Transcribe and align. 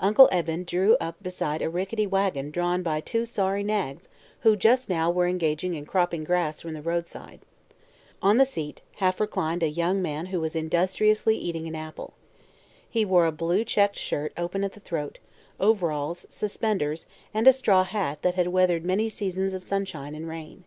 Uncle 0.00 0.28
Eben 0.32 0.64
drew 0.64 0.96
up 0.96 1.22
beside 1.22 1.62
a 1.62 1.68
rickety 1.70 2.04
wagon 2.04 2.50
drawn 2.50 2.82
by 2.82 3.00
two 3.00 3.24
sorry 3.24 3.62
nags 3.62 4.08
who 4.40 4.56
just 4.56 4.88
now 4.88 5.08
were 5.08 5.28
engaged 5.28 5.62
in 5.62 5.86
cropping 5.86 6.24
grass 6.24 6.60
from 6.60 6.74
the 6.74 6.82
roadside. 6.82 7.38
On 8.20 8.38
the 8.38 8.44
seat 8.44 8.80
half 8.96 9.20
reclined 9.20 9.62
a 9.62 9.68
young 9.68 10.02
man 10.02 10.26
who 10.26 10.40
was 10.40 10.56
industriously 10.56 11.38
eating 11.38 11.68
an 11.68 11.76
apple. 11.76 12.14
He 12.90 13.04
wore 13.04 13.24
a 13.26 13.30
blue 13.30 13.62
checked 13.62 13.94
shirt 13.94 14.32
open 14.36 14.64
at 14.64 14.72
the 14.72 14.80
throat, 14.80 15.20
overalls, 15.60 16.26
suspenders 16.28 17.06
and 17.32 17.46
a 17.46 17.52
straw 17.52 17.84
hat 17.84 18.22
that 18.22 18.34
had 18.34 18.48
weathered 18.48 18.84
many 18.84 19.08
seasons 19.08 19.54
of 19.54 19.62
sunshine 19.62 20.16
and 20.16 20.26
rain. 20.28 20.64